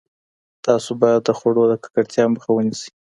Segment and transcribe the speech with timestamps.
[0.65, 2.89] تاسو باید د خوړو د ککړتیا مخه ونیسئ.